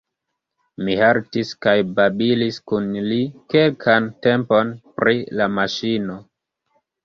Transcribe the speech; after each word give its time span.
Mi 0.87 0.95
haltis 1.01 1.51
kaj 1.65 1.75
babilis 1.99 2.57
kun 2.73 2.89
li 3.11 3.19
kelkan 3.55 4.11
tempon 4.29 4.75
pri 4.99 5.17
la 5.39 5.53
maŝino. 5.61 6.21